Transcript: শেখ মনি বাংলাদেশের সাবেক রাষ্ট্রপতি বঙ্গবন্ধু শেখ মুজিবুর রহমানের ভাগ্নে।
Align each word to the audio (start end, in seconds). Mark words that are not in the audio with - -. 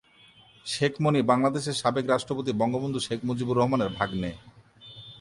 শেখ 0.65 0.93
মনি 1.03 1.19
বাংলাদেশের 1.31 1.79
সাবেক 1.81 2.05
রাষ্ট্রপতি 2.09 2.51
বঙ্গবন্ধু 2.61 2.99
শেখ 3.07 3.19
মুজিবুর 3.27 3.57
রহমানের 3.59 3.91
ভাগ্নে। 3.97 4.31